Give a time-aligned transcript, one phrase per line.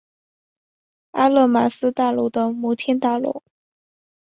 [1.11, 3.43] 阿勒玛斯大楼的摩天大楼。